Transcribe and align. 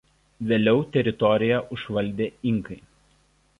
Vėliau 0.51 0.81
teritoriją 0.95 1.61
užvaldė 1.77 2.31
inkai. 2.55 2.81